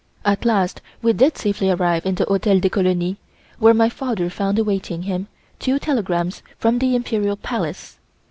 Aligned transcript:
At 0.25 0.45
last 0.45 0.81
we 1.03 1.13
did 1.13 1.37
safely 1.37 1.69
arrive 1.69 2.07
in 2.07 2.15
the 2.15 2.25
Hotel 2.25 2.59
des 2.59 2.69
Colonies, 2.71 3.17
where 3.59 3.75
my 3.75 3.87
father 3.87 4.31
found 4.31 4.57
awaiting 4.57 5.03
him 5.03 5.27
two 5.59 5.77
telegrams 5.77 6.41
from 6.57 6.79
the 6.79 6.95
Imperial 6.95 7.35
Palace. 7.37 7.99